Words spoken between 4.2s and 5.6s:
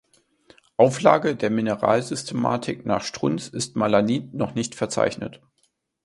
noch nicht verzeichnet.